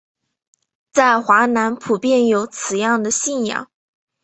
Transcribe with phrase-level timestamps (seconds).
[0.91, 3.69] 在华南普遍有此样的信仰。